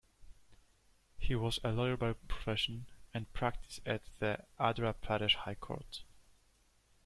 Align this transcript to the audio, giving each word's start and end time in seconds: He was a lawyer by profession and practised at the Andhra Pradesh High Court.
He 1.19 1.35
was 1.35 1.59
a 1.63 1.71
lawyer 1.71 1.95
by 1.95 2.13
profession 2.13 2.87
and 3.13 3.31
practised 3.33 3.81
at 3.87 4.01
the 4.17 4.39
Andhra 4.59 4.95
Pradesh 4.95 5.35
High 5.35 5.53
Court. 5.53 6.03